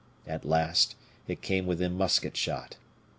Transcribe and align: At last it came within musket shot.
At 0.25 0.43
last 0.45 0.95
it 1.27 1.43
came 1.43 1.67
within 1.67 1.95
musket 1.95 2.35
shot. 2.35 2.75